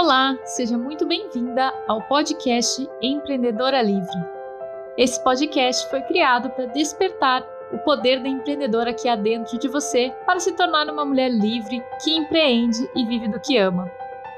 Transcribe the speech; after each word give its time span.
Olá, 0.00 0.38
seja 0.44 0.78
muito 0.78 1.04
bem-vinda 1.04 1.74
ao 1.88 2.00
podcast 2.02 2.88
Empreendedora 3.02 3.82
Livre. 3.82 4.16
Esse 4.96 5.20
podcast 5.24 5.90
foi 5.90 6.00
criado 6.02 6.50
para 6.50 6.66
despertar 6.66 7.44
o 7.72 7.78
poder 7.78 8.22
da 8.22 8.28
empreendedora 8.28 8.94
que 8.94 9.08
há 9.08 9.16
dentro 9.16 9.58
de 9.58 9.66
você 9.66 10.14
para 10.24 10.38
se 10.38 10.52
tornar 10.52 10.88
uma 10.88 11.04
mulher 11.04 11.28
livre 11.28 11.82
que 12.00 12.16
empreende 12.16 12.88
e 12.94 13.04
vive 13.06 13.26
do 13.26 13.40
que 13.40 13.58
ama. 13.58 13.90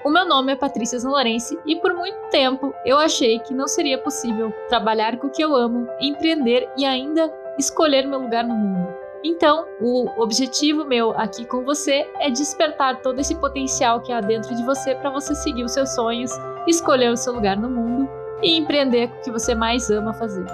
O 0.02 0.09
meu 0.09 0.27
nome 0.27 0.50
é 0.50 0.56
Patrícia 0.56 0.98
Zanlorense 0.98 1.59
e 1.66 1.77
por 1.77 1.92
muito 1.92 2.30
tempo 2.30 2.74
eu 2.86 2.98
achei 2.98 3.38
que 3.40 3.52
não 3.52 3.68
seria 3.68 3.98
possível 3.98 4.50
trabalhar 4.70 5.18
com 5.18 5.27
o 5.27 5.30
que 5.30 5.45
eu 5.45 5.54
amo, 5.54 5.86
empreender 6.00 6.70
e 6.74 6.86
ainda 6.86 7.30
escolher 7.58 8.06
meu 8.06 8.22
lugar 8.22 8.45
no 8.45 8.54
mundo. 8.54 8.99
Então, 9.23 9.66
o 9.79 10.23
objetivo 10.23 10.82
meu 10.87 11.11
aqui 11.11 11.45
com 11.45 11.62
você 11.62 12.11
é 12.19 12.30
despertar 12.30 13.02
todo 13.02 13.20
esse 13.20 13.34
potencial 13.34 14.01
que 14.01 14.11
há 14.11 14.20
dentro 14.20 14.55
de 14.56 14.65
você 14.65 14.95
para 14.95 15.11
você 15.11 15.34
seguir 15.34 15.62
os 15.62 15.73
seus 15.73 15.95
sonhos, 15.95 16.30
escolher 16.66 17.12
o 17.12 17.16
seu 17.19 17.34
lugar 17.34 17.55
no 17.55 17.69
mundo 17.69 18.09
e 18.42 18.56
empreender 18.56 19.11
o 19.11 19.20
que 19.20 19.30
você 19.30 19.55
mais 19.55 19.91
ama 19.91 20.14
fazer. 20.14 20.47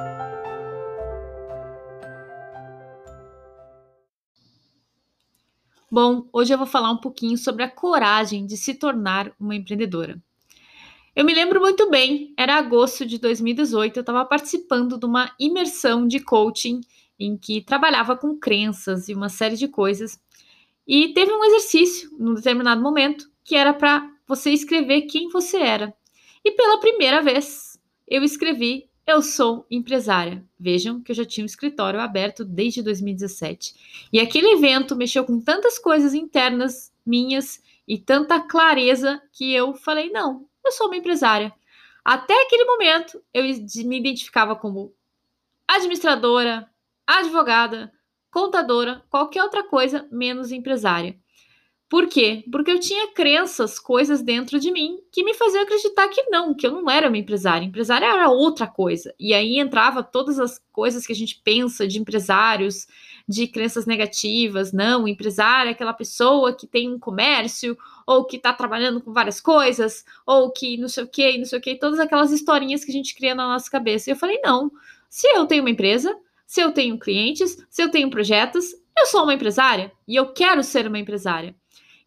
Bom, 5.89 6.27
hoje 6.33 6.53
eu 6.53 6.59
vou 6.59 6.67
falar 6.67 6.91
um 6.91 6.99
pouquinho 6.99 7.39
sobre 7.39 7.63
a 7.63 7.71
coragem 7.71 8.45
de 8.45 8.57
se 8.57 8.75
tornar 8.75 9.31
uma 9.39 9.55
empreendedora. 9.55 10.21
Eu 11.15 11.25
me 11.25 11.33
lembro 11.33 11.61
muito 11.61 11.89
bem, 11.89 12.35
era 12.37 12.57
agosto 12.57 13.07
de 13.07 13.19
2018, 13.19 13.97
eu 13.97 14.01
estava 14.01 14.25
participando 14.25 14.99
de 14.99 15.07
uma 15.07 15.33
imersão 15.39 16.07
de 16.07 16.19
coaching 16.19 16.81
em 17.19 17.37
que 17.37 17.61
trabalhava 17.61 18.17
com 18.17 18.39
crenças 18.39 19.09
e 19.09 19.15
uma 19.15 19.29
série 19.29 19.57
de 19.57 19.69
coisas. 19.69 20.21
E 20.87 21.13
teve 21.13 21.33
um 21.33 21.45
exercício, 21.45 22.11
num 22.19 22.35
determinado 22.35 22.83
momento, 22.83 23.31
que 23.45 23.57
era 23.57 23.73
para 23.73 24.09
você 24.27 24.51
escrever 24.51 25.03
quem 25.03 25.29
você 25.29 25.59
era. 25.59 25.95
E 26.45 26.53
pela 26.53 26.79
primeira 26.79 27.23
vez, 27.23 27.79
eu 28.07 28.23
escrevi 28.23 28.89
eu 29.07 29.23
sou 29.23 29.65
empresária. 29.71 30.45
Vejam 30.59 31.01
que 31.01 31.13
eu 31.13 31.17
já 31.17 31.25
tinha 31.25 31.45
um 31.45 31.47
escritório 31.47 32.01
aberto 32.01 32.45
desde 32.45 32.83
2017. 32.83 34.09
E 34.13 34.19
aquele 34.19 34.55
evento 34.55 34.97
mexeu 34.97 35.25
com 35.25 35.41
tantas 35.41 35.79
coisas 35.79 36.13
internas 36.13 36.93
minhas 37.07 37.63
e 37.87 37.99
tanta 37.99 38.41
clareza 38.41 39.23
que 39.33 39.55
eu 39.55 39.75
falei: 39.75 40.11
não, 40.11 40.49
eu 40.65 40.73
sou 40.73 40.89
uma 40.89 40.97
empresária. 40.97 41.53
Até 42.05 42.35
aquele 42.43 42.65
momento, 42.65 43.23
eu 43.33 43.45
me 43.45 43.99
identificava 43.99 44.57
como 44.57 44.93
administradora, 45.69 46.69
advogada, 47.07 47.93
contadora, 48.31 49.03
qualquer 49.09 49.43
outra 49.43 49.63
coisa 49.63 50.07
menos 50.11 50.53
empresária. 50.53 51.19
Por 51.89 52.09
quê? 52.09 52.43
Porque 52.51 52.73
eu 52.73 52.81
tinha 52.81 53.13
crenças, 53.13 53.79
coisas 53.79 54.21
dentro 54.21 54.59
de 54.59 54.73
mim 54.73 54.99
que 55.13 55.23
me 55.23 55.33
faziam 55.35 55.63
acreditar 55.63 56.09
que 56.09 56.21
não, 56.25 56.53
que 56.53 56.67
eu 56.67 56.73
não 56.73 56.91
era 56.91 57.07
uma 57.07 57.17
empresária. 57.17 57.65
Empresária 57.65 58.07
era 58.07 58.29
outra 58.29 58.67
coisa. 58.67 59.15
E 59.21 59.33
aí 59.33 59.61
entrava 59.61 60.03
todas 60.03 60.41
as 60.41 60.61
coisas 60.73 61.07
que 61.07 61.13
a 61.13 61.17
gente 61.17 61.41
pensa 61.45 61.87
de 61.87 62.01
empresários, 62.01 62.89
de 63.29 63.47
crenças 63.47 63.87
negativas. 63.87 64.73
Não, 64.73 65.07
empresária 65.07 65.71
é 65.71 65.73
aquela 65.73 65.93
pessoa 65.93 66.53
que 66.53 66.67
tem 66.67 66.93
um 66.93 66.99
comércio, 66.99 67.79
ou 68.05 68.25
que 68.25 68.37
está 68.37 68.53
trabalhando 68.53 69.01
com 69.01 69.13
várias 69.13 69.41
coisas, 69.41 70.05
ou 70.27 70.51
que 70.51 70.77
não 70.77 70.89
sei 70.89 71.05
o 71.05 71.09
que, 71.09 71.39
não 71.39 71.45
sei 71.45 71.59
o 71.61 71.63
que, 71.63 71.77
todas 71.77 72.01
aquelas 72.01 72.33
historinhas 72.33 72.85
que 72.85 72.91
a 72.91 72.95
gente 72.95 73.15
cria 73.15 73.35
na 73.35 73.47
nossa 73.47 73.71
cabeça. 73.71 74.11
E 74.11 74.13
eu 74.13 74.17
falei, 74.17 74.41
não, 74.43 74.73
se 75.09 75.29
eu 75.29 75.47
tenho 75.47 75.63
uma 75.63 75.71
empresa, 75.71 76.19
se 76.47 76.61
eu 76.61 76.73
tenho 76.73 76.99
clientes, 76.99 77.57
se 77.69 77.83
eu 77.83 77.91
tenho 77.91 78.09
projetos, 78.09 78.73
eu 78.97 79.07
sou 79.07 79.25
uma 79.25 79.35
empresária 79.35 79.93
e 80.07 80.15
eu 80.17 80.33
quero 80.33 80.63
ser 80.63 80.87
uma 80.87 80.99
empresária. 80.99 81.55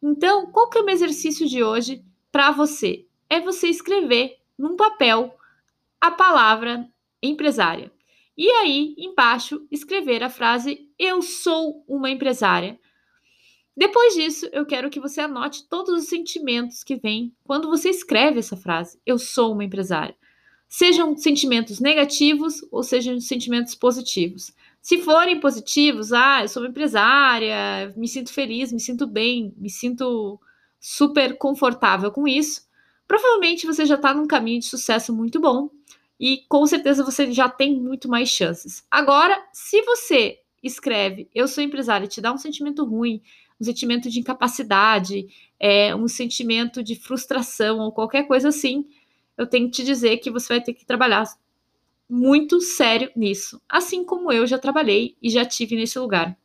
Então, 0.01 0.49
qual 0.51 0.69
que 0.69 0.77
é 0.77 0.81
o 0.81 0.85
meu 0.85 0.93
exercício 0.93 1.47
de 1.47 1.63
hoje 1.63 2.03
para 2.31 2.51
você? 2.51 3.05
É 3.29 3.39
você 3.39 3.67
escrever 3.67 4.37
num 4.57 4.75
papel 4.75 5.35
a 5.99 6.09
palavra 6.09 6.89
empresária. 7.21 7.91
E 8.37 8.49
aí, 8.49 8.95
embaixo, 8.97 9.67
escrever 9.69 10.23
a 10.23 10.29
frase 10.29 10.89
eu 10.97 11.21
sou 11.21 11.83
uma 11.85 12.09
empresária. 12.09 12.79
Depois 13.75 14.13
disso, 14.13 14.49
eu 14.51 14.65
quero 14.65 14.89
que 14.89 14.99
você 14.99 15.21
anote 15.21 15.67
todos 15.67 15.93
os 15.93 16.09
sentimentos 16.09 16.83
que 16.83 16.95
vêm 16.95 17.35
quando 17.43 17.69
você 17.69 17.89
escreve 17.89 18.39
essa 18.39 18.57
frase 18.57 18.99
eu 19.05 19.19
sou 19.19 19.53
uma 19.53 19.63
empresária. 19.63 20.15
Sejam 20.69 21.17
sentimentos 21.17 21.79
negativos 21.79 22.63
ou 22.71 22.83
sejam 22.83 23.19
sentimentos 23.19 23.73
positivos. 23.73 24.53
Se 24.79 25.01
forem 25.01 25.39
positivos, 25.39 26.13
ah, 26.13 26.43
eu 26.43 26.47
sou 26.47 26.61
uma 26.61 26.69
empresária, 26.69 27.91
me 27.97 28.07
sinto 28.07 28.31
feliz, 28.31 28.71
me 28.71 28.79
sinto 28.79 29.07
bem, 29.07 29.51
me 29.57 29.69
sinto 29.69 30.39
super 30.79 31.37
confortável 31.39 32.11
com 32.11 32.27
isso, 32.27 32.61
provavelmente 33.07 33.65
você 33.65 33.83
já 33.83 33.95
está 33.95 34.13
num 34.13 34.27
caminho 34.27 34.59
de 34.59 34.67
sucesso 34.67 35.13
muito 35.13 35.41
bom 35.41 35.69
e 36.19 36.43
com 36.47 36.65
certeza 36.67 37.03
você 37.03 37.31
já 37.31 37.49
tem 37.49 37.75
muito 37.75 38.07
mais 38.07 38.29
chances. 38.29 38.85
Agora, 38.91 39.43
se 39.51 39.81
você 39.81 40.37
escreve 40.61 41.29
eu 41.33 41.47
sou 41.47 41.63
empresária 41.63 42.07
te 42.07 42.21
dá 42.21 42.31
um 42.31 42.37
sentimento 42.37 42.85
ruim, 42.85 43.21
um 43.59 43.65
sentimento 43.65 44.09
de 44.09 44.19
incapacidade, 44.19 45.27
é, 45.59 45.93
um 45.95 46.07
sentimento 46.07 46.83
de 46.83 46.95
frustração 46.95 47.79
ou 47.79 47.91
qualquer 47.91 48.27
coisa 48.27 48.49
assim, 48.49 48.85
eu 49.39 49.47
tenho 49.47 49.67
que 49.67 49.77
te 49.77 49.85
dizer 49.85 50.17
que 50.17 50.29
você 50.29 50.49
vai 50.49 50.61
ter 50.61 50.73
que 50.73 50.85
trabalhar 50.85 51.23
muito 52.09 52.59
sério 52.59 53.09
nisso, 53.15 53.61
assim 53.69 54.03
como 54.03 54.33
eu 54.33 54.45
já 54.45 54.59
trabalhei 54.59 55.15
e 55.21 55.29
já 55.29 55.45
tive 55.45 55.77
nesse 55.77 55.97
lugar. 55.97 56.37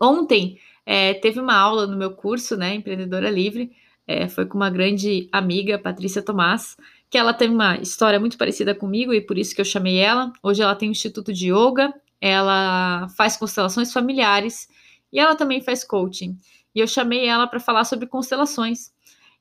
Ontem 0.00 0.58
é, 0.86 1.12
teve 1.12 1.38
uma 1.38 1.54
aula 1.54 1.86
no 1.86 1.94
meu 1.94 2.12
curso, 2.12 2.56
né, 2.56 2.74
Empreendedora 2.74 3.28
Livre, 3.28 3.72
é, 4.06 4.26
foi 4.26 4.46
com 4.46 4.56
uma 4.56 4.70
grande 4.70 5.28
amiga, 5.30 5.78
Patrícia 5.78 6.22
Tomás, 6.22 6.78
que 7.10 7.18
ela 7.18 7.34
tem 7.34 7.50
uma 7.50 7.76
história 7.76 8.18
muito 8.18 8.38
parecida 8.38 8.74
comigo 8.74 9.12
e 9.12 9.20
por 9.20 9.36
isso 9.36 9.54
que 9.54 9.60
eu 9.60 9.64
chamei 9.64 9.98
ela. 9.98 10.32
Hoje 10.42 10.62
ela 10.62 10.74
tem 10.74 10.88
um 10.88 10.92
instituto 10.92 11.30
de 11.30 11.52
yoga, 11.52 11.92
ela 12.18 13.06
faz 13.18 13.36
constelações 13.36 13.92
familiares 13.92 14.66
e 15.12 15.20
ela 15.20 15.36
também 15.36 15.60
faz 15.60 15.84
coaching. 15.84 16.38
E 16.74 16.80
eu 16.80 16.86
chamei 16.86 17.26
ela 17.26 17.46
para 17.46 17.60
falar 17.60 17.84
sobre 17.84 18.06
constelações. 18.06 18.92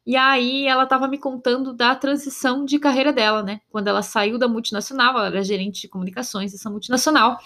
E 0.05 0.15
aí 0.15 0.65
ela 0.65 0.83
estava 0.83 1.07
me 1.07 1.17
contando 1.17 1.73
da 1.73 1.95
transição 1.95 2.65
de 2.65 2.79
carreira 2.79 3.13
dela, 3.13 3.43
né? 3.43 3.61
Quando 3.69 3.87
ela 3.87 4.01
saiu 4.01 4.37
da 4.37 4.47
multinacional, 4.47 5.17
ela 5.17 5.27
era 5.27 5.43
gerente 5.43 5.81
de 5.81 5.87
comunicações 5.87 6.51
dessa 6.51 6.69
multinacional. 6.69 7.37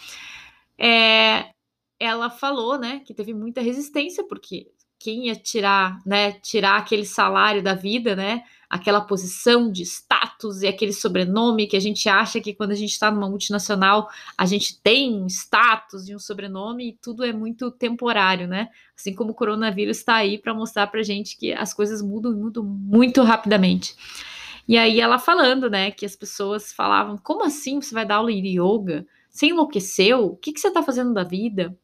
É, 0.77 1.51
ela 1.99 2.29
falou, 2.29 2.77
né, 2.77 3.01
que 3.05 3.13
teve 3.13 3.33
muita 3.33 3.61
resistência, 3.61 4.25
porque 4.27 4.67
quem 4.99 5.27
ia 5.27 5.35
tirar, 5.35 5.99
né, 6.05 6.33
tirar 6.33 6.77
aquele 6.77 7.05
salário 7.05 7.61
da 7.63 7.73
vida, 7.73 8.15
né, 8.15 8.43
aquela 8.69 9.01
posição 9.01 9.71
de 9.71 9.83
status 9.83 10.61
e 10.61 10.67
aquele 10.67 10.93
sobrenome 10.93 11.67
que 11.67 11.77
a 11.77 11.79
gente 11.79 12.07
acha 12.09 12.39
que 12.41 12.53
quando 12.53 12.71
a 12.71 12.75
gente 12.75 12.91
está 12.91 13.11
numa 13.11 13.29
multinacional 13.29 14.09
a 14.37 14.45
gente 14.45 14.81
tem 14.81 15.13
um 15.13 15.27
status 15.27 16.07
e 16.07 16.15
um 16.15 16.19
sobrenome 16.19 16.89
e 16.89 16.93
tudo 16.93 17.23
é 17.23 17.31
muito 17.31 17.71
temporário, 17.71 18.47
né? 18.47 18.69
Assim 18.97 19.13
como 19.13 19.31
o 19.31 19.35
coronavírus 19.35 19.97
está 19.97 20.15
aí 20.15 20.37
para 20.37 20.53
mostrar 20.53 20.87
para 20.87 21.03
gente 21.03 21.37
que 21.37 21.53
as 21.53 21.73
coisas 21.73 22.01
mudam, 22.01 22.33
mudam 22.33 22.63
muito 22.63 23.21
rapidamente. 23.23 23.95
E 24.67 24.77
aí 24.77 24.99
ela 24.99 25.19
falando, 25.19 25.69
né, 25.69 25.91
que 25.91 26.05
as 26.05 26.15
pessoas 26.15 26.73
falavam: 26.73 27.17
como 27.17 27.43
assim 27.43 27.81
você 27.81 27.93
vai 27.93 28.05
dar 28.05 28.15
aula 28.15 28.31
de 28.31 28.59
yoga? 28.59 29.05
Você 29.29 29.47
enlouqueceu? 29.47 30.27
O 30.27 30.37
que, 30.37 30.53
que 30.53 30.59
você 30.59 30.69
está 30.69 30.81
fazendo 30.81 31.13
da 31.13 31.23
vida? 31.23 31.77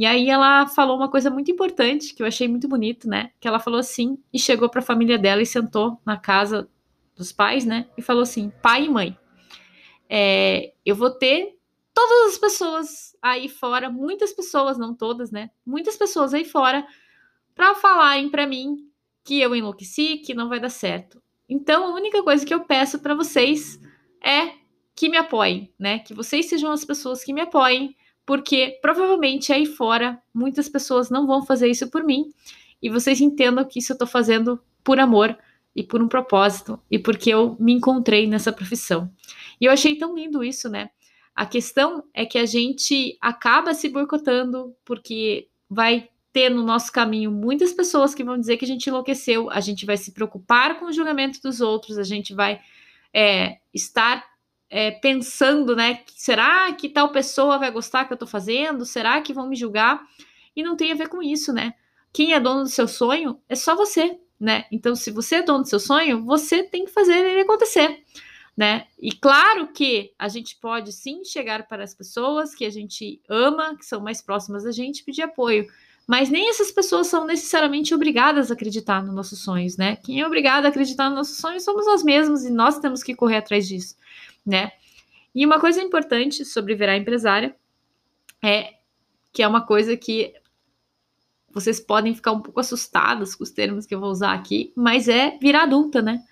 E 0.00 0.06
aí 0.06 0.30
ela 0.30 0.66
falou 0.66 0.96
uma 0.96 1.10
coisa 1.10 1.28
muito 1.28 1.50
importante 1.50 2.14
que 2.14 2.22
eu 2.22 2.26
achei 2.26 2.48
muito 2.48 2.66
bonito, 2.66 3.06
né? 3.06 3.32
Que 3.38 3.46
ela 3.46 3.60
falou 3.60 3.78
assim 3.78 4.16
e 4.32 4.38
chegou 4.38 4.66
para 4.66 4.78
a 4.78 4.82
família 4.82 5.18
dela 5.18 5.42
e 5.42 5.46
sentou 5.46 6.00
na 6.06 6.16
casa 6.16 6.70
dos 7.14 7.32
pais, 7.32 7.66
né? 7.66 7.86
E 7.98 8.00
falou 8.00 8.22
assim: 8.22 8.50
pai 8.62 8.86
e 8.86 8.88
mãe, 8.88 9.18
é, 10.08 10.72
eu 10.86 10.96
vou 10.96 11.10
ter 11.10 11.54
todas 11.92 12.32
as 12.32 12.38
pessoas 12.38 13.14
aí 13.20 13.46
fora, 13.46 13.90
muitas 13.90 14.32
pessoas, 14.32 14.78
não 14.78 14.94
todas, 14.94 15.30
né? 15.30 15.50
Muitas 15.66 15.98
pessoas 15.98 16.32
aí 16.32 16.46
fora 16.46 16.82
para 17.54 17.74
falarem 17.74 18.30
para 18.30 18.46
mim 18.46 18.78
que 19.22 19.38
eu 19.38 19.54
enlouqueci, 19.54 20.16
que 20.24 20.32
não 20.32 20.48
vai 20.48 20.58
dar 20.58 20.70
certo. 20.70 21.22
Então, 21.46 21.84
a 21.84 21.94
única 21.94 22.22
coisa 22.22 22.46
que 22.46 22.54
eu 22.54 22.60
peço 22.60 23.00
para 23.00 23.14
vocês 23.14 23.78
é 24.24 24.54
que 24.96 25.10
me 25.10 25.18
apoiem, 25.18 25.70
né? 25.78 25.98
Que 25.98 26.14
vocês 26.14 26.48
sejam 26.48 26.72
as 26.72 26.86
pessoas 26.86 27.22
que 27.22 27.34
me 27.34 27.42
apoiem 27.42 27.94
porque 28.30 28.78
provavelmente 28.80 29.52
aí 29.52 29.66
fora 29.66 30.22
muitas 30.32 30.68
pessoas 30.68 31.10
não 31.10 31.26
vão 31.26 31.44
fazer 31.44 31.68
isso 31.68 31.90
por 31.90 32.04
mim 32.04 32.32
e 32.80 32.88
vocês 32.88 33.20
entendam 33.20 33.64
que 33.64 33.80
isso 33.80 33.90
eu 33.90 33.94
estou 33.94 34.06
fazendo 34.06 34.62
por 34.84 35.00
amor 35.00 35.36
e 35.74 35.82
por 35.82 36.00
um 36.00 36.06
propósito 36.06 36.80
e 36.88 36.96
porque 36.96 37.30
eu 37.30 37.56
me 37.58 37.72
encontrei 37.72 38.28
nessa 38.28 38.52
profissão. 38.52 39.12
E 39.60 39.64
eu 39.64 39.72
achei 39.72 39.96
tão 39.96 40.14
lindo 40.14 40.44
isso, 40.44 40.68
né? 40.68 40.90
A 41.34 41.44
questão 41.44 42.04
é 42.14 42.24
que 42.24 42.38
a 42.38 42.46
gente 42.46 43.18
acaba 43.20 43.74
se 43.74 43.88
boicotando 43.88 44.76
porque 44.84 45.48
vai 45.68 46.08
ter 46.32 46.50
no 46.50 46.62
nosso 46.62 46.92
caminho 46.92 47.32
muitas 47.32 47.72
pessoas 47.72 48.14
que 48.14 48.22
vão 48.22 48.38
dizer 48.38 48.58
que 48.58 48.64
a 48.64 48.68
gente 48.68 48.86
enlouqueceu, 48.86 49.50
a 49.50 49.58
gente 49.58 49.84
vai 49.84 49.96
se 49.96 50.12
preocupar 50.12 50.78
com 50.78 50.84
o 50.84 50.92
julgamento 50.92 51.40
dos 51.42 51.60
outros, 51.60 51.98
a 51.98 52.04
gente 52.04 52.32
vai 52.32 52.60
é, 53.12 53.58
estar 53.74 54.24
é, 54.70 54.92
pensando, 54.92 55.74
né? 55.74 56.02
Será 56.14 56.72
que 56.72 56.88
tal 56.88 57.10
pessoa 57.10 57.58
vai 57.58 57.70
gostar 57.70 58.04
que 58.04 58.12
eu 58.12 58.16
tô 58.16 58.26
fazendo? 58.26 58.86
Será 58.86 59.20
que 59.20 59.34
vão 59.34 59.48
me 59.48 59.56
julgar? 59.56 60.00
E 60.54 60.62
não 60.62 60.76
tem 60.76 60.92
a 60.92 60.94
ver 60.94 61.08
com 61.08 61.20
isso, 61.22 61.52
né? 61.52 61.74
Quem 62.12 62.32
é 62.32 62.40
dono 62.40 62.62
do 62.62 62.68
seu 62.68 62.88
sonho 62.88 63.40
é 63.48 63.54
só 63.56 63.74
você. 63.76 64.18
né? 64.40 64.64
Então, 64.72 64.96
se 64.96 65.10
você 65.10 65.36
é 65.36 65.42
dono 65.42 65.62
do 65.64 65.68
seu 65.68 65.78
sonho, 65.78 66.24
você 66.24 66.62
tem 66.62 66.86
que 66.86 66.90
fazer 66.90 67.14
ele 67.14 67.42
acontecer, 67.42 68.02
né? 68.56 68.86
E 68.98 69.12
claro 69.12 69.68
que 69.72 70.12
a 70.18 70.28
gente 70.28 70.56
pode 70.56 70.92
sim 70.92 71.22
chegar 71.24 71.68
para 71.68 71.84
as 71.84 71.94
pessoas 71.94 72.54
que 72.54 72.64
a 72.64 72.70
gente 72.70 73.20
ama, 73.28 73.76
que 73.76 73.84
são 73.84 74.00
mais 74.00 74.22
próximas 74.22 74.64
da 74.64 74.72
gente, 74.72 75.04
pedir 75.04 75.22
apoio. 75.22 75.66
Mas 76.06 76.30
nem 76.30 76.48
essas 76.48 76.72
pessoas 76.72 77.06
são 77.06 77.24
necessariamente 77.26 77.94
obrigadas 77.94 78.50
a 78.50 78.54
acreditar 78.54 79.02
nos 79.02 79.14
nossos 79.14 79.44
sonhos, 79.44 79.76
né? 79.76 79.96
Quem 79.96 80.20
é 80.20 80.26
obrigado 80.26 80.64
a 80.64 80.68
acreditar 80.68 81.08
nos 81.08 81.18
nossos 81.18 81.36
sonhos 81.36 81.62
somos 81.62 81.86
nós 81.86 82.02
mesmos 82.02 82.44
e 82.44 82.50
nós 82.50 82.78
temos 82.80 83.02
que 83.02 83.14
correr 83.14 83.36
atrás 83.36 83.68
disso, 83.68 83.94
né? 84.44 84.72
E 85.34 85.44
uma 85.46 85.60
coisa 85.60 85.80
importante 85.80 86.44
sobre 86.44 86.74
virar 86.74 86.96
empresária 86.96 87.54
é 88.42 88.74
que 89.32 89.42
é 89.42 89.48
uma 89.48 89.64
coisa 89.64 89.96
que 89.96 90.32
vocês 91.52 91.80
podem 91.80 92.14
ficar 92.14 92.32
um 92.32 92.40
pouco 92.40 92.60
assustadas 92.60 93.34
com 93.34 93.44
os 93.44 93.50
termos 93.50 93.86
que 93.86 93.94
eu 93.94 94.00
vou 94.00 94.10
usar 94.10 94.32
aqui, 94.32 94.72
mas 94.76 95.08
é 95.08 95.36
virar 95.40 95.64
adulta, 95.64 96.00
né? 96.00 96.22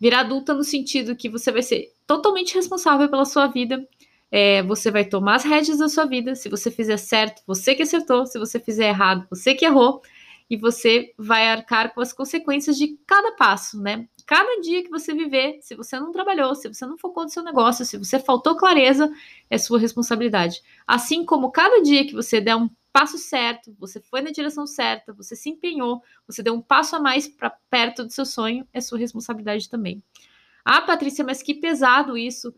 Virar 0.00 0.20
adulta 0.20 0.54
no 0.54 0.62
sentido 0.62 1.16
que 1.16 1.28
você 1.28 1.50
vai 1.50 1.62
ser 1.62 1.92
totalmente 2.06 2.54
responsável 2.54 3.08
pela 3.08 3.24
sua 3.24 3.46
vida, 3.46 3.86
é, 4.30 4.62
você 4.62 4.90
vai 4.90 5.04
tomar 5.04 5.36
as 5.36 5.44
rédeas 5.44 5.78
da 5.78 5.88
sua 5.88 6.04
vida. 6.04 6.34
Se 6.34 6.48
você 6.48 6.70
fizer 6.70 6.96
certo, 6.98 7.42
você 7.46 7.74
que 7.74 7.82
acertou. 7.82 8.26
Se 8.26 8.38
você 8.38 8.60
fizer 8.60 8.88
errado, 8.88 9.26
você 9.30 9.54
que 9.54 9.64
errou. 9.64 10.02
E 10.50 10.56
você 10.56 11.12
vai 11.18 11.48
arcar 11.48 11.94
com 11.94 12.00
as 12.00 12.12
consequências 12.12 12.78
de 12.78 12.98
cada 13.06 13.32
passo, 13.32 13.80
né? 13.80 14.08
Cada 14.26 14.60
dia 14.60 14.82
que 14.82 14.90
você 14.90 15.14
viver, 15.14 15.58
se 15.60 15.74
você 15.74 15.98
não 15.98 16.12
trabalhou, 16.12 16.54
se 16.54 16.68
você 16.68 16.86
não 16.86 16.98
focou 16.98 17.24
no 17.24 17.30
seu 17.30 17.42
negócio, 17.42 17.84
se 17.84 17.96
você 17.96 18.18
faltou 18.18 18.56
clareza, 18.56 19.10
é 19.50 19.58
sua 19.58 19.78
responsabilidade. 19.78 20.62
Assim 20.86 21.24
como 21.24 21.50
cada 21.50 21.82
dia 21.82 22.06
que 22.06 22.14
você 22.14 22.40
der 22.40 22.56
um 22.56 22.68
passo 22.92 23.16
certo, 23.18 23.74
você 23.78 24.00
foi 24.00 24.20
na 24.20 24.30
direção 24.30 24.66
certa, 24.66 25.12
você 25.12 25.36
se 25.36 25.50
empenhou, 25.50 26.02
você 26.26 26.42
deu 26.42 26.54
um 26.54 26.60
passo 26.60 26.96
a 26.96 27.00
mais 27.00 27.28
para 27.28 27.50
perto 27.70 28.04
do 28.04 28.12
seu 28.12 28.26
sonho, 28.26 28.66
é 28.72 28.80
sua 28.80 28.98
responsabilidade 28.98 29.68
também. 29.68 30.02
Ah, 30.64 30.82
Patrícia, 30.82 31.24
mas 31.24 31.42
que 31.42 31.54
pesado 31.54 32.16
isso. 32.16 32.54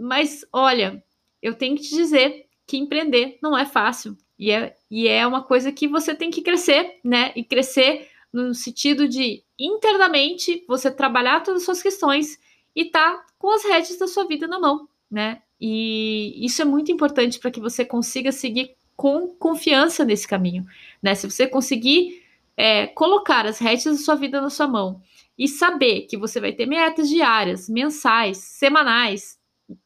Mas 0.00 0.44
olha, 0.52 1.02
eu 1.40 1.54
tenho 1.54 1.76
que 1.76 1.82
te 1.82 1.94
dizer 1.94 2.46
que 2.66 2.76
empreender 2.76 3.38
não 3.42 3.56
é 3.56 3.64
fácil. 3.64 4.16
E 4.38 4.50
é, 4.50 4.76
e 4.90 5.08
é 5.08 5.26
uma 5.26 5.42
coisa 5.42 5.72
que 5.72 5.88
você 5.88 6.14
tem 6.14 6.30
que 6.30 6.42
crescer, 6.42 6.98
né? 7.02 7.32
E 7.34 7.42
crescer 7.42 8.08
no 8.32 8.54
sentido 8.54 9.08
de 9.08 9.42
internamente 9.58 10.64
você 10.68 10.90
trabalhar 10.90 11.42
todas 11.42 11.62
as 11.62 11.66
suas 11.66 11.82
questões 11.82 12.38
e 12.74 12.84
tá 12.84 13.24
com 13.38 13.50
as 13.50 13.64
redes 13.64 13.98
da 13.98 14.06
sua 14.06 14.26
vida 14.26 14.46
na 14.46 14.60
mão, 14.60 14.88
né? 15.10 15.42
E 15.60 16.34
isso 16.44 16.62
é 16.62 16.64
muito 16.64 16.92
importante 16.92 17.38
para 17.38 17.50
que 17.50 17.60
você 17.60 17.84
consiga 17.84 18.30
seguir 18.30 18.76
com 18.96 19.28
confiança 19.28 20.04
nesse 20.04 20.26
caminho, 20.26 20.64
né? 21.02 21.14
Se 21.14 21.28
você 21.28 21.46
conseguir 21.46 22.22
é, 22.56 22.86
colocar 22.88 23.46
as 23.46 23.58
redes 23.58 23.84
da 23.84 23.94
sua 23.94 24.14
vida 24.14 24.40
na 24.40 24.50
sua 24.50 24.68
mão 24.68 25.00
e 25.36 25.48
saber 25.48 26.02
que 26.02 26.16
você 26.16 26.40
vai 26.40 26.52
ter 26.52 26.66
metas 26.66 27.08
diárias, 27.08 27.68
mensais, 27.68 28.38
semanais, 28.38 29.38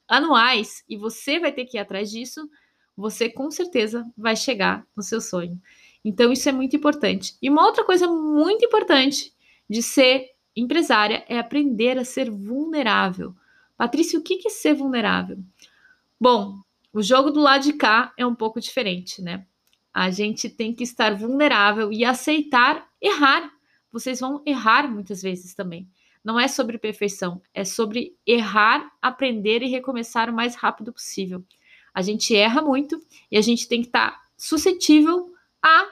anuais 0.08 0.82
e 0.88 0.96
você 0.96 1.38
vai 1.38 1.52
ter 1.52 1.64
que 1.66 1.76
ir 1.76 1.80
atrás 1.80 2.10
disso, 2.10 2.48
você 2.96 3.28
com 3.28 3.50
certeza 3.50 4.04
vai 4.16 4.36
chegar 4.36 4.86
no 4.96 5.02
seu 5.02 5.20
sonho. 5.20 5.60
Então, 6.04 6.32
isso 6.32 6.48
é 6.48 6.52
muito 6.52 6.76
importante. 6.76 7.36
E 7.40 7.48
uma 7.48 7.64
outra 7.64 7.84
coisa 7.84 8.06
muito 8.06 8.64
importante 8.64 9.32
de 9.68 9.82
ser 9.82 10.30
empresária 10.54 11.24
é 11.28 11.38
aprender 11.38 11.98
a 11.98 12.04
ser 12.04 12.30
vulnerável. 12.30 13.34
Patrícia, 13.76 14.18
o 14.18 14.22
que 14.22 14.46
é 14.46 14.50
ser 14.50 14.74
vulnerável? 14.74 15.38
Bom, 16.20 16.60
o 16.92 17.02
jogo 17.02 17.30
do 17.30 17.40
lado 17.40 17.64
de 17.64 17.72
cá 17.72 18.12
é 18.16 18.26
um 18.26 18.34
pouco 18.34 18.60
diferente, 18.60 19.22
né? 19.22 19.46
A 19.94 20.10
gente 20.10 20.48
tem 20.48 20.74
que 20.74 20.84
estar 20.84 21.14
vulnerável 21.14 21.92
e 21.92 22.04
aceitar 22.04 22.88
errar. 23.00 23.52
Vocês 23.90 24.20
vão 24.20 24.42
errar 24.46 24.90
muitas 24.90 25.22
vezes 25.22 25.54
também 25.54 25.88
não 26.24 26.38
é 26.38 26.46
sobre 26.46 26.78
perfeição, 26.78 27.42
é 27.52 27.64
sobre 27.64 28.16
errar, 28.26 28.90
aprender 29.00 29.62
e 29.62 29.68
recomeçar 29.68 30.30
o 30.30 30.32
mais 30.32 30.54
rápido 30.54 30.92
possível. 30.92 31.44
A 31.94 32.02
gente 32.02 32.34
erra 32.34 32.62
muito 32.62 33.00
e 33.30 33.36
a 33.36 33.40
gente 33.40 33.68
tem 33.68 33.80
que 33.80 33.88
estar 33.88 34.10
tá 34.10 34.22
suscetível 34.36 35.32
a 35.62 35.88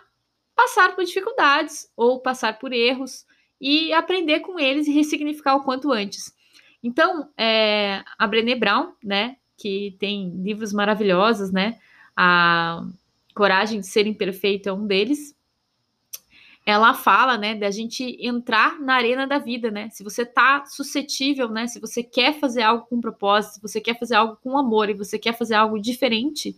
passar 0.55 0.94
por 0.94 1.05
dificuldades 1.05 1.91
ou 1.97 2.20
passar 2.20 2.58
por 2.58 2.73
erros 2.73 3.25
e 3.61 3.93
aprender 3.93 4.41
com 4.41 4.58
eles 4.58 4.87
e 4.87 4.93
ressignificar 4.93 5.56
o 5.56 5.62
quanto 5.62 5.93
antes. 5.93 6.35
Então, 6.82 7.29
é, 7.37 8.02
a 8.19 8.26
Brené 8.26 8.55
Brown, 8.55 8.93
né, 9.05 9.37
que 9.56 9.97
tem 9.99 10.31
livros 10.43 10.73
maravilhosos, 10.73 11.50
né, 11.50 11.79
a 12.17 12.82
Coragem 13.35 13.81
de 13.81 13.87
Ser 13.87 14.06
Imperfeito 14.06 14.69
é 14.69 14.73
um 14.73 14.87
deles, 14.87 15.35
ela 16.65 16.95
fala, 16.95 17.37
né, 17.39 17.55
da 17.55 17.71
gente 17.71 18.17
entrar 18.21 18.79
na 18.81 18.95
arena 18.95 19.27
da 19.27 19.39
vida, 19.39 19.71
né? 19.71 19.89
Se 19.91 20.05
você 20.05 20.25
tá 20.25 20.65
suscetível, 20.67 21.49
né? 21.49 21.67
Se 21.67 21.81
você 21.81 22.03
quer 22.03 22.39
fazer 22.39 22.62
algo 22.62 22.87
com 22.87 23.01
propósito, 23.01 23.55
se 23.55 23.62
você 23.62 23.81
quer 23.81 23.99
fazer 23.99 24.15
algo 24.15 24.37
com 24.43 24.57
amor 24.59 24.91
e 24.91 24.95
você 24.95 25.19
quer 25.19 25.37
fazer 25.37 25.55
algo 25.55 25.81
diferente 25.81 26.57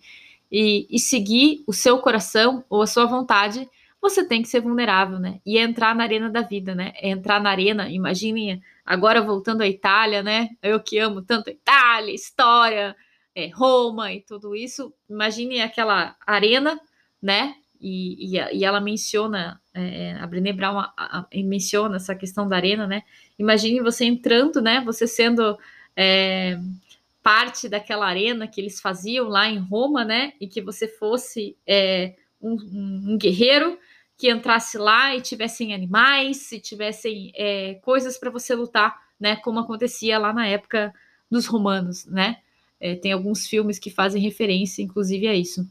e, 0.51 0.87
e 0.91 0.99
seguir 0.99 1.63
o 1.67 1.73
seu 1.73 1.99
coração 1.99 2.65
ou 2.69 2.83
a 2.83 2.87
sua 2.87 3.07
vontade, 3.07 3.69
você 4.01 4.27
tem 4.27 4.43
que 4.43 4.49
ser 4.49 4.61
vulnerável, 4.61 5.21
né? 5.21 5.41
E 5.47 5.57
entrar 5.57 5.95
na 5.95 6.03
arena 6.03 6.29
da 6.29 6.43
vida, 6.43 6.75
né? 6.75 6.93
É 6.97 7.09
entrar 7.11 7.41
na 7.41 7.51
arena, 7.51 7.89
imaginem 7.89 8.61
agora 8.85 9.23
voltando 9.23 9.63
à 9.63 9.69
Itália, 9.69 10.23
né? 10.23 10.51
Eu 10.61 10.81
que 10.81 10.99
amo 10.99 11.23
tanto 11.23 11.49
a 11.49 11.53
Itália, 11.53 12.13
história, 12.13 12.97
é, 13.35 13.49
Roma 13.49 14.13
e 14.13 14.21
tudo 14.21 14.57
isso. 14.57 14.93
Imagine 15.09 15.63
aquela 15.63 16.17
arena, 16.27 16.79
né? 17.23 17.55
E, 17.85 18.37
e, 18.37 18.65
ela 18.65 18.81
menciona, 18.81 19.61
é, 19.75 20.13
a 20.13 20.25
Brené 20.29 20.53
Brown 20.53 20.79
a, 20.79 20.93
a, 20.97 21.27
menciona 21.35 21.97
essa 21.97 22.15
questão 22.15 22.49
da 22.49 22.55
arena, 22.55 22.87
né? 22.87 23.03
Imagine 23.37 23.81
você 23.81 24.05
entrando, 24.05 24.63
né? 24.63 24.81
Você 24.87 25.05
sendo 25.05 25.59
é, 25.97 26.61
parte 27.25 27.69
daquela 27.69 28.07
arena 28.07 28.47
que 28.47 28.61
eles 28.61 28.81
faziam 28.81 29.29
lá 29.29 29.49
em 29.49 29.59
Roma, 29.59 30.05
né? 30.05 30.33
E 30.41 30.47
que 30.47 30.63
você 30.63 30.87
fosse 30.87 31.57
é, 31.67 32.15
um, 32.41 32.53
um, 32.53 33.19
guerreiro 33.19 33.77
que 34.17 34.31
entrasse 34.31 34.79
lá 34.79 35.17
e 35.17 35.21
tivessem 35.21 35.75
animais, 35.75 36.53
e 36.53 36.61
tivessem 36.61 37.33
é, 37.35 37.75
coisas 37.83 38.17
para 38.17 38.31
você 38.31 38.55
lutar, 38.55 38.97
né? 39.19 39.35
Como 39.35 39.59
acontecia 39.59 40.21
lá 40.21 40.33
na 40.33 40.47
época 40.47 40.95
dos 41.29 41.47
romanos, 41.47 42.07
né? 42.07 42.37
É, 42.79 42.95
tem 42.95 43.11
alguns 43.11 43.45
filmes 43.45 43.81
que 43.81 43.91
fazem 43.91 44.23
referência, 44.23 44.83
inclusive, 44.83 45.27
a 45.27 45.35
isso. 45.35 45.67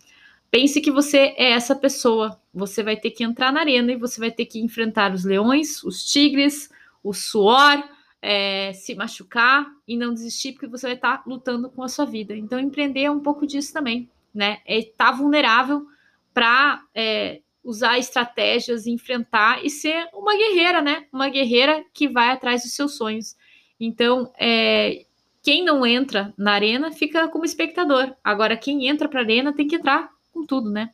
Pense 0.52 0.82
que 0.82 0.92
você 0.92 1.34
é 1.38 1.52
essa 1.52 1.74
pessoa. 1.74 2.38
Você 2.54 2.84
vai 2.84 2.98
ter 2.98 3.12
que 3.12 3.24
entrar 3.24 3.54
na 3.54 3.62
arena 3.62 3.94
e 3.94 3.96
você 3.96 4.20
vai 4.20 4.30
ter 4.30 4.46
que 4.46 4.60
enfrentar 4.60 5.14
os 5.14 5.24
leões, 5.24 5.82
os 5.82 6.04
tigres, 6.04 6.70
o 7.02 7.14
suor, 7.14 7.82
é, 8.22 8.74
se 8.74 8.94
machucar 8.94 9.66
e 9.88 9.96
não 9.96 10.14
desistir, 10.14 10.52
porque 10.52 10.68
você 10.68 10.88
vai 10.88 10.96
estar 10.96 11.24
lutando 11.26 11.70
com 11.70 11.82
a 11.82 11.88
sua 11.88 12.06
vida. 12.06 12.36
Então, 12.36 12.60
empreender 12.60 13.04
é 13.04 13.12
um 13.12 13.22
pouco 13.22 13.48
disso 13.48 13.72
também, 13.72 14.10
né? 14.36 14.60
É 14.66 14.78
estar 14.78 15.14
vulnerável 15.14 15.88
para 16.34 16.84
é, 16.94 17.40
usar 17.64 17.98
estratégias, 17.98 18.86
enfrentar 18.86 19.64
e 19.64 19.70
ser 19.70 20.10
uma 20.14 20.36
guerreira, 20.36 20.82
né? 20.82 21.08
Uma 21.14 21.30
guerreira 21.30 21.84
que 21.94 22.10
vai 22.10 22.30
atrás 22.30 22.64
dos 22.64 22.74
seus 22.74 22.98
sonhos. 22.98 23.38
Então, 23.80 24.32
é, 24.38 25.06
quem 25.42 25.64
não 25.64 25.86
entra 25.86 26.34
na 26.38 26.52
arena 26.52 26.92
fica 26.92 27.30
como 27.30 27.46
espectador. 27.46 28.14
Agora, 28.22 28.58
quem 28.58 28.88
entra 28.88 29.08
para 29.08 29.22
a 29.22 29.24
arena 29.24 29.54
tem 29.54 29.66
que 29.66 29.78
entrar 29.78 30.12
com 30.32 30.46
tudo, 30.46 30.70
né? 30.70 30.92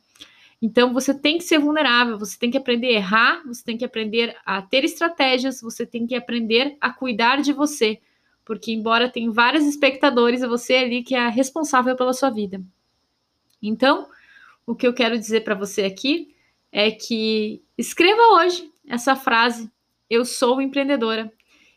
Então 0.60 0.92
você 0.92 1.14
tem 1.14 1.38
que 1.38 1.44
ser 1.44 1.58
vulnerável, 1.58 2.18
você 2.18 2.36
tem 2.36 2.50
que 2.50 2.58
aprender 2.58 2.88
a 2.88 2.92
errar, 2.92 3.42
você 3.46 3.64
tem 3.64 3.78
que 3.78 3.84
aprender 3.84 4.36
a 4.44 4.60
ter 4.60 4.84
estratégias, 4.84 5.60
você 5.60 5.86
tem 5.86 6.06
que 6.06 6.16
aprender 6.16 6.76
a 6.80 6.92
cuidar 6.92 7.40
de 7.40 7.52
você, 7.52 8.00
porque 8.44 8.72
embora 8.72 9.08
tenha 9.08 9.30
vários 9.30 9.64
espectadores, 9.64 10.42
é 10.42 10.48
você 10.48 10.74
ali 10.76 11.02
que 11.02 11.14
é 11.14 11.28
responsável 11.28 11.94
pela 11.94 12.12
sua 12.12 12.30
vida. 12.30 12.60
Então, 13.62 14.08
o 14.66 14.74
que 14.74 14.86
eu 14.86 14.92
quero 14.92 15.18
dizer 15.18 15.42
para 15.42 15.54
você 15.54 15.82
aqui 15.82 16.34
é 16.72 16.90
que 16.90 17.62
escreva 17.76 18.20
hoje 18.34 18.70
essa 18.86 19.14
frase: 19.14 19.70
eu 20.10 20.24
sou 20.24 20.60
empreendedora 20.60 21.32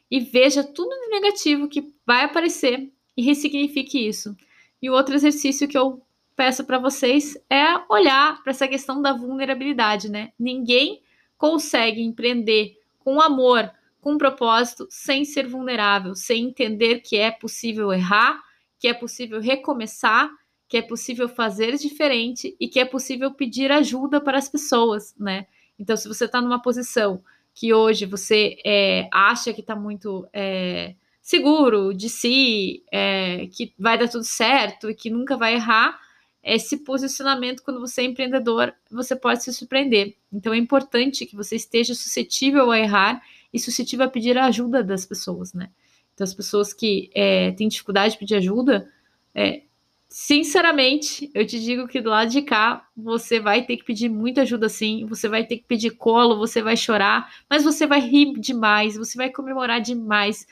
e 0.09 0.19
veja 0.19 0.63
tudo 0.63 0.89
de 0.89 1.07
negativo 1.09 1.67
que 1.67 1.93
vai 2.05 2.25
aparecer 2.25 2.91
e 3.15 3.21
ressignifique 3.21 4.07
isso. 4.07 4.35
E 4.81 4.89
o 4.89 4.93
outro 4.93 5.13
exercício 5.13 5.67
que 5.67 5.77
eu 5.77 6.01
peço 6.41 6.65
para 6.65 6.79
vocês 6.79 7.37
é 7.47 7.63
olhar 7.87 8.41
para 8.41 8.49
essa 8.49 8.67
questão 8.67 8.99
da 8.99 9.13
vulnerabilidade, 9.13 10.09
né? 10.09 10.31
Ninguém 10.39 11.03
consegue 11.37 12.01
empreender 12.01 12.79
com 12.97 13.21
amor, 13.21 13.71
com 14.01 14.17
propósito, 14.17 14.87
sem 14.89 15.23
ser 15.23 15.47
vulnerável, 15.47 16.15
sem 16.15 16.47
entender 16.47 17.01
que 17.01 17.15
é 17.15 17.29
possível 17.29 17.93
errar, 17.93 18.41
que 18.79 18.87
é 18.87 18.93
possível 18.95 19.39
recomeçar, 19.39 20.31
que 20.67 20.77
é 20.77 20.81
possível 20.81 21.29
fazer 21.29 21.77
diferente 21.77 22.55
e 22.59 22.67
que 22.67 22.79
é 22.79 22.85
possível 22.85 23.29
pedir 23.29 23.71
ajuda 23.71 24.19
para 24.19 24.39
as 24.39 24.49
pessoas, 24.49 25.13
né? 25.19 25.45
Então, 25.77 25.95
se 25.95 26.07
você 26.07 26.25
está 26.25 26.41
numa 26.41 26.59
posição 26.59 27.23
que 27.53 27.71
hoje 27.71 28.07
você 28.07 28.57
é, 28.65 29.07
acha 29.13 29.53
que 29.53 29.61
está 29.61 29.75
muito 29.75 30.27
é, 30.33 30.95
seguro 31.21 31.93
de 31.93 32.09
si, 32.09 32.83
é, 32.91 33.45
que 33.51 33.75
vai 33.77 33.95
dar 33.95 34.09
tudo 34.09 34.23
certo 34.23 34.89
e 34.89 34.95
que 34.95 35.11
nunca 35.11 35.37
vai 35.37 35.53
errar, 35.53 36.01
esse 36.43 36.77
posicionamento 36.77 37.61
quando 37.63 37.79
você 37.79 38.01
é 38.01 38.05
empreendedor, 38.05 38.73
você 38.89 39.15
pode 39.15 39.43
se 39.43 39.53
surpreender. 39.53 40.15
Então 40.31 40.53
é 40.53 40.57
importante 40.57 41.25
que 41.25 41.35
você 41.35 41.55
esteja 41.55 41.93
suscetível 41.93 42.71
a 42.71 42.79
errar 42.79 43.21
e 43.53 43.59
suscetível 43.59 44.05
a 44.05 44.09
pedir 44.09 44.37
a 44.37 44.45
ajuda 44.45 44.83
das 44.83 45.05
pessoas, 45.05 45.53
né? 45.53 45.69
Então 46.13 46.23
as 46.23 46.33
pessoas 46.33 46.73
que 46.73 47.09
é, 47.13 47.51
têm 47.51 47.67
dificuldade 47.67 48.13
de 48.13 48.19
pedir 48.19 48.35
ajuda, 48.35 48.89
é, 49.35 49.63
sinceramente, 50.09 51.31
eu 51.33 51.45
te 51.45 51.59
digo 51.59 51.87
que 51.87 52.01
do 52.01 52.09
lado 52.09 52.29
de 52.29 52.41
cá 52.41 52.87
você 52.97 53.39
vai 53.39 53.63
ter 53.63 53.77
que 53.77 53.85
pedir 53.85 54.09
muita 54.09 54.41
ajuda 54.41 54.67
sim, 54.67 55.05
você 55.05 55.29
vai 55.29 55.45
ter 55.45 55.57
que 55.57 55.63
pedir 55.63 55.91
colo, 55.91 56.37
você 56.37 56.61
vai 56.61 56.75
chorar, 56.75 57.31
mas 57.49 57.63
você 57.63 57.87
vai 57.87 58.01
rir 58.01 58.33
demais, 58.39 58.97
você 58.97 59.17
vai 59.17 59.29
comemorar 59.29 59.79
demais, 59.79 60.45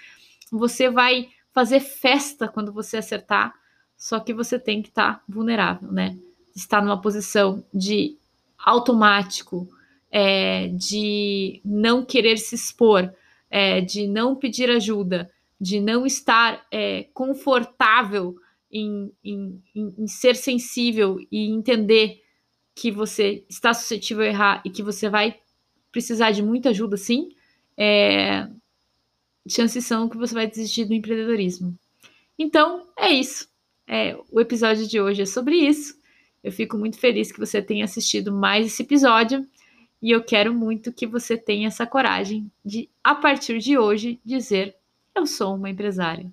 você 0.51 0.89
vai 0.89 1.29
fazer 1.51 1.79
festa 1.79 2.48
quando 2.48 2.72
você 2.72 2.98
acertar, 2.98 3.53
só 4.00 4.18
que 4.22 4.34
você 4.34 4.58
tem 4.58 4.82
que 4.82 4.88
estar 4.88 5.15
tá 5.15 5.24
vulnerável, 5.27 5.91
né? 5.91 6.18
Estar 6.56 6.82
numa 6.82 7.01
posição 7.01 7.63
de 7.74 8.18
automático, 8.58 9.68
é, 10.10 10.70
de 10.70 11.62
não 11.65 12.06
querer 12.06 12.38
se 12.38 12.56
expor, 12.56 13.13
é, 13.50 13.82
de 13.82 14.08
não 14.08 14.36
pedir 14.36 14.70
ajuda, 14.72 15.29
de 15.60 15.82
não 15.82 16.06
estar 16.06 16.65
é, 16.72 17.03
confortável 17.13 18.36
em, 18.72 19.12
em, 19.24 19.62
em, 19.75 20.08
ser 20.08 20.36
sensível 20.36 21.18
e 21.29 21.50
entender 21.50 22.22
que 22.74 22.89
você 22.89 23.44
está 23.50 23.74
suscetível 23.74 24.24
a 24.24 24.27
errar 24.27 24.62
e 24.65 24.70
que 24.70 24.82
você 24.82 25.10
vai 25.10 25.38
precisar 25.91 26.32
de 26.32 26.41
muita 26.41 26.70
ajuda, 26.70 26.96
sim, 26.96 27.29
é, 27.75 28.48
chances 29.48 29.86
são 29.86 30.08
que 30.08 30.18
você 30.18 30.34
vai 30.34 30.48
desistir 30.48 30.86
do 30.86 30.94
empreendedorismo. 30.94 31.77
Então, 32.38 32.88
é 32.98 33.10
isso. 33.10 33.49
É, 33.91 34.15
o 34.31 34.39
episódio 34.39 34.88
de 34.88 35.01
hoje 35.01 35.24
é 35.24 35.25
sobre 35.25 35.55
isso. 35.55 35.98
Eu 36.43 36.51
fico 36.51 36.77
muito 36.77 37.00
feliz 37.00 37.31
que 37.31 37.39
você 37.39 37.60
tenha 37.60 37.84
assistido 37.84 38.31
mais 38.31 38.67
esse 38.67 38.84
episódio 38.84 39.48
e 40.00 40.12
eu 40.12 40.24
quero 40.24 40.53
muito 40.53 40.93
que 40.93 41.08
você 41.08 41.36
tenha 41.36 41.67
essa 41.67 41.88
coragem 41.88 42.51
de, 42.63 42.88
a 43.03 43.15
partir 43.15 43.58
de 43.58 43.79
hoje, 43.79 44.19
dizer: 44.24 44.75
Eu 45.15 45.25
sou 45.25 45.55
uma 45.55 45.72
empresária. 45.72 46.31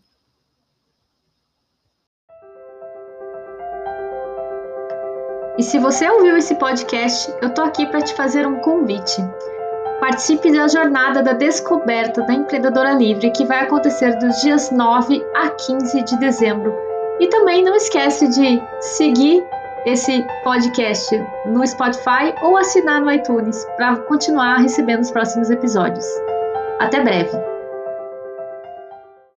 E 5.58 5.62
se 5.62 5.78
você 5.78 6.06
ouviu 6.10 6.36
esse 6.36 6.54
podcast, 6.56 7.32
eu 7.40 7.54
tô 7.54 7.62
aqui 7.62 7.86
para 7.86 8.02
te 8.02 8.14
fazer 8.14 8.46
um 8.46 8.60
convite. 8.60 9.22
Participe 9.98 10.52
da 10.52 10.68
jornada 10.68 11.22
da 11.22 11.32
descoberta 11.32 12.20
da 12.20 12.34
empreendedora 12.34 12.92
livre 12.92 13.30
que 13.30 13.46
vai 13.46 13.60
acontecer 13.60 14.18
dos 14.18 14.42
dias 14.42 14.70
9 14.70 15.24
a 15.34 15.48
15 15.48 16.02
de 16.02 16.18
dezembro. 16.18 16.85
E 17.18 17.26
também 17.28 17.64
não 17.64 17.74
esquece 17.74 18.28
de 18.28 18.62
seguir 18.80 19.42
esse 19.86 20.24
podcast 20.42 21.16
no 21.46 21.66
Spotify 21.66 22.34
ou 22.42 22.56
assinar 22.56 23.00
no 23.00 23.10
iTunes 23.10 23.64
para 23.76 23.96
continuar 23.96 24.58
recebendo 24.58 25.02
os 25.02 25.10
próximos 25.10 25.48
episódios. 25.48 26.04
Até 26.78 27.00
breve! 27.00 27.55